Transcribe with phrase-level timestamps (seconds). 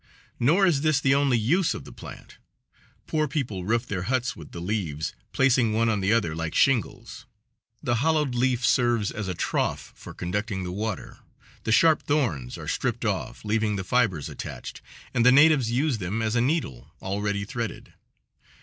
[0.39, 2.39] Nor is this the only use of the plant.
[3.05, 7.27] Poor people roof their huts with the leaves, placing one on the other like shingles.
[7.83, 11.19] The hollowed leaf serves as a trough for conducting the water,
[11.65, 14.81] The sharp thorns are stripped off, leaving the fibers attached,
[15.13, 17.93] and the natives use them as a needle, already threaded.